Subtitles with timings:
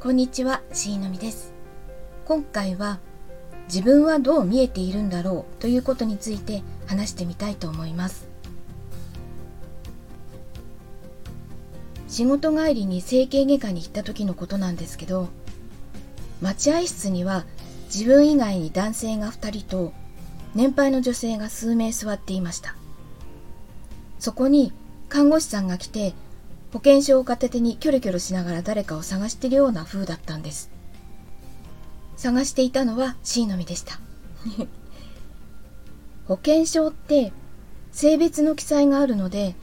[0.00, 1.52] こんにちは、しーのみです。
[2.24, 3.00] 今回は
[3.66, 8.28] 自分はどう見えているんだろうということについて話してみたいと思います。
[12.06, 15.30] 仕事帰りに整形外科に行った時のことなんですけど、
[16.40, 17.44] 待合室には
[17.92, 19.92] 自分以外に男性が2人と
[20.54, 22.76] 年配の女性が数名座っていました。
[24.20, 24.72] そこに
[25.08, 26.14] 看護師さんが来て
[26.72, 30.70] 保険証を片手にキョロキョロしながら誰かを探してるような風だったんです。
[32.16, 34.00] 探していたのは C のみでした。
[36.26, 37.32] 保険証って
[37.92, 39.54] 性別の記載があるので、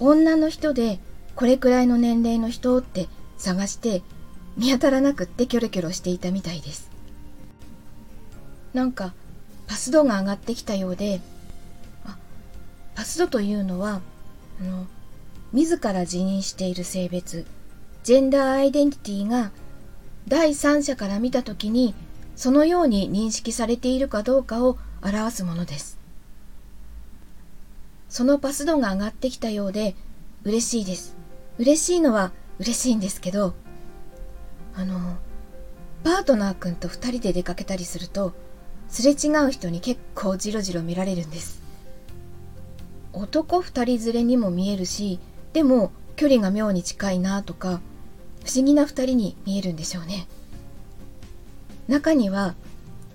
[0.00, 1.00] 女の人で
[1.34, 4.02] これくらいの年齢の人って探して
[4.56, 6.90] 見当たらなくってキョロキョロしていたみたいです。
[8.72, 9.12] なんか
[9.66, 11.20] パス度が上がってきたようで、
[12.06, 12.16] あ、
[12.94, 14.00] パス度というのは、
[14.60, 14.86] あの、
[15.52, 17.46] 自ら自認している性別、
[18.02, 19.50] ジェンダーアイデンティティが
[20.28, 21.94] 第三者から見たときに
[22.36, 25.98] そのように認識されているかどうかを表すものです。
[28.08, 29.94] そのパス度が上がってきたようで
[30.44, 31.16] 嬉しいです。
[31.58, 33.54] 嬉しいのは嬉しいんですけど、
[34.74, 35.16] あの、
[36.04, 38.32] パートナー君と二人で出かけたりすると、
[38.88, 41.60] すれ違う人に結構ジロジロ見られるんです。
[43.12, 45.18] 男二人連れにも見えるし、
[45.52, 47.80] でも距離が妙に近いなとか
[48.44, 50.26] 不思議な二人に見えるんでしょうね。
[51.86, 52.54] 中には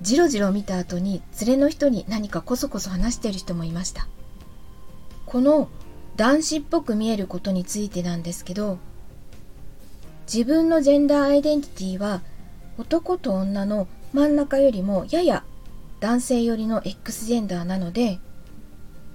[0.01, 4.07] じろじろ見た後に連れの人に何かこそこそ話してる人もいました。
[5.25, 5.69] この
[6.15, 8.77] 男子っぽく見えることについてなんですけど
[10.31, 12.21] 自分のジェンダーアイデンティティは
[12.77, 15.43] 男と女の真ん中よりもやや
[15.99, 18.19] 男性寄りの X ジェンダーなので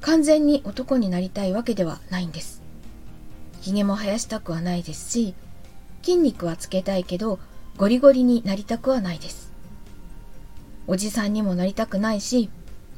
[0.00, 2.62] 完全に男になりたいわけではないんです。
[3.60, 5.34] 髭も生やしたくはないですし、
[6.02, 7.38] 筋肉はつけたいけど、
[7.76, 9.52] ゴリゴリになりたくはないです。
[10.86, 12.50] おじさんにもなりたくないし、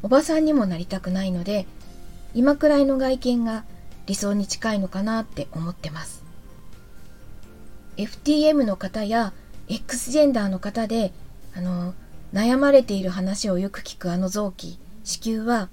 [0.02, 1.66] おばさんにもなりたくないので、
[2.34, 3.64] 今くらいの外見が
[4.06, 6.24] 理想に近いのかなって思ってます。
[7.96, 9.32] FTM の方や
[9.68, 11.12] X ジェンダーの方で、
[11.54, 11.94] あの、
[12.32, 15.68] 悩まれている話をよく聞くあの臓器、子宮は、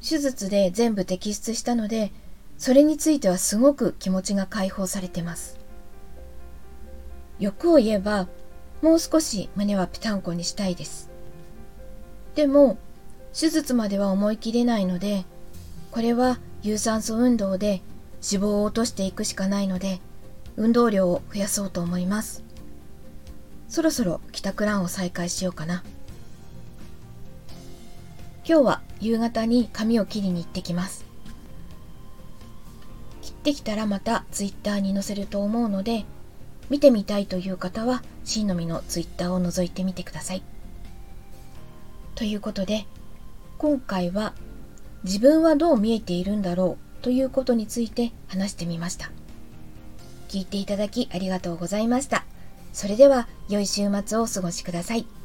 [0.00, 2.12] 手術で全部摘出したので、
[2.58, 5.58] それについてはすごく気持ちが解放されてます。
[7.38, 8.26] 欲を言えば、
[8.82, 11.08] もう少し胸はぴたんこにしたいです。
[12.34, 12.76] でも、
[13.32, 15.24] 手術までは思い切れないので、
[15.92, 17.80] これは有酸素運動で
[18.28, 20.00] 脂肪を落としていくしかないので、
[20.56, 22.42] 運動量を増やそうと思います。
[23.68, 25.84] そろそろ帰宅ランを再開しようかな。
[28.44, 31.07] 今日は夕方に髪を切りに行ってきます。
[33.48, 36.04] ってきたらまた Twitter に載せると思うので、
[36.68, 40.42] 見てみたいという方は、しのみの Twitter を覗いてみてください。
[42.14, 42.86] ということで、
[43.56, 44.34] 今回は
[45.02, 49.10] 自分はどう見えているんだろうということについて話してみました。
[50.28, 52.24] 聞いていただきありがとうございました。
[52.74, 55.17] それでは良い週末をお過ごしください。